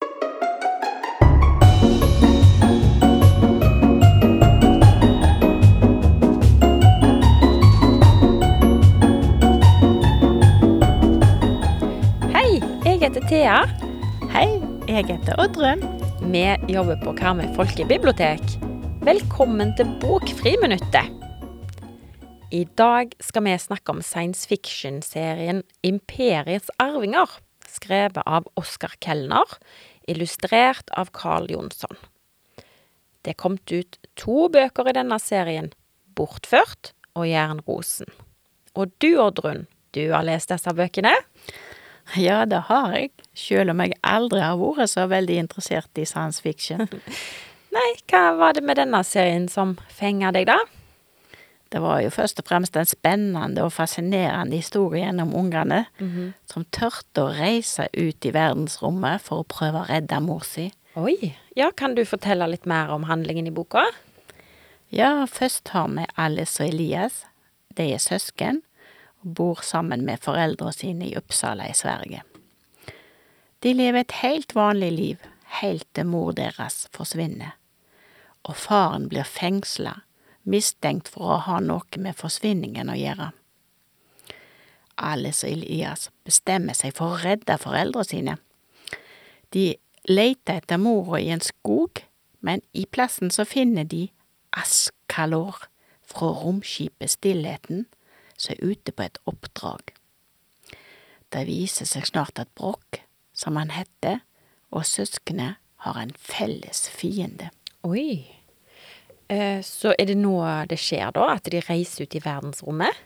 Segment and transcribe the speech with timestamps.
[0.00, 0.08] Hei,
[12.84, 13.58] jeg heter Thea.
[14.32, 14.48] Hei,
[14.88, 15.84] jeg heter Oddrun.
[16.32, 18.40] Vi jobber på Karmøy folkebibliotek.
[19.04, 21.12] Velkommen til Bokfriminuttet.
[22.50, 27.28] I dag skal vi snakke om science fiction-serien Imperiets arvinger,
[27.68, 29.58] skrevet av Oskar Kellner,
[30.08, 31.98] illustrert av Carl Jonsson.
[33.20, 35.72] Det er kommet ut to bøker i denne serien,
[36.16, 38.08] Bortført og Jernrosen.
[38.78, 39.66] Og du, Oddrun,
[39.96, 41.12] du har lest disse bøkene?
[42.18, 46.42] Ja, det har jeg, selv om jeg aldri har vært så veldig interessert i science
[46.42, 46.88] fiction.
[47.76, 50.58] Nei, hva var det med denne serien som fenga deg, da?
[51.70, 55.84] Det var jo først og fremst en spennende og fascinerende historie gjennom ungene
[56.50, 60.72] som tørte å reise ut i verdensrommet for å prøve å redde mor si.
[60.98, 63.84] Oi, ja, kan du fortelle litt mer om handlingen i boka?
[64.90, 67.24] Ja, først har vi Alice og Elias.
[67.78, 68.62] De er søsken
[69.22, 72.24] og bor sammen med foreldrene sine i Uppsala i Sverige.
[73.62, 75.24] De lever et helt vanlig liv,
[75.60, 77.54] helt til mor deres forsvinner.
[78.42, 80.00] Og faren blir fengsla,
[80.44, 83.30] mistenkt for å ha noe med forsvinningen å gjøre.
[85.00, 88.36] Alice og Elias bestemmer seg for å redde foreldrene sine.
[89.54, 89.74] De
[90.08, 92.02] leter etter mora i en skog,
[92.40, 94.08] men i plassen så finner de
[94.56, 95.66] Askalor
[96.04, 97.86] fra romskipet Stillheten,
[98.36, 99.94] som er ute på et oppdrag.
[101.30, 103.02] Det viser seg snart at Broch,
[103.32, 104.24] som han heter,
[104.70, 105.54] og søsknene
[105.86, 107.50] har en felles fiende.
[107.86, 108.39] Oi.
[109.30, 110.34] Eh, så er det nå
[110.66, 111.28] det skjer, da?
[111.36, 112.96] At de reiser ut i verdensrommet?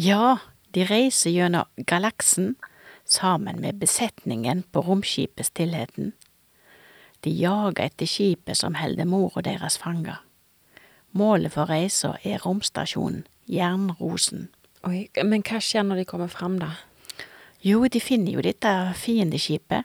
[0.00, 0.38] Ja,
[0.72, 2.54] de reiser gjennom galaksen
[3.04, 6.14] sammen med besetningen på romskipet Stillheten.
[7.20, 10.22] De jager etter skipet som holder mora deres fanga.
[11.12, 14.48] Målet for reisa er romstasjonen Jernrosen.
[14.88, 16.72] Oi, men hva skjer når de kommer fram, da?
[17.62, 19.84] Jo, de finner jo dette fiendeskipet,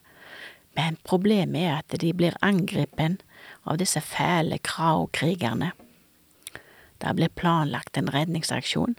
[0.80, 3.20] men problemet er at de blir angripen
[3.68, 5.72] av disse fæle Krao-krigerne.
[6.98, 8.96] Det blir planlagt en redningsaksjon,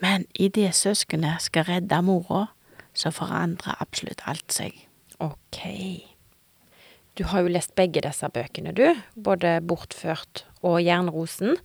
[0.00, 2.46] men idet søsknene skal redde mora,
[2.94, 4.76] så forandrer absolutt alt seg.
[5.20, 5.60] Ok.
[7.18, 8.94] Du har jo lest begge disse bøkene, du.
[9.14, 11.58] Både Bortført og Jernrosen.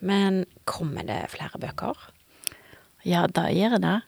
[0.00, 1.98] Men kommer det flere bøker?
[3.06, 4.00] Ja, det gjør det,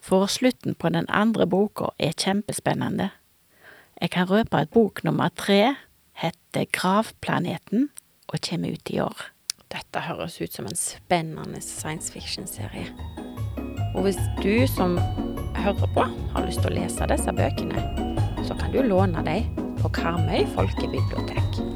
[0.00, 3.10] for slutten på den andre boka er kjempespennende.
[4.00, 5.74] Jeg kan røpe at bok nummer tre
[6.18, 7.88] heter Gravplaneten
[8.28, 9.28] og kommer ut i år.
[9.68, 12.88] Dette høres ut som en spennende science fiction-serie.
[13.94, 14.96] Og hvis du som
[15.58, 17.84] hører på, har lyst til å lese disse bøkene,
[18.48, 21.67] så kan du låne dem på Karmøy folkebibliotek.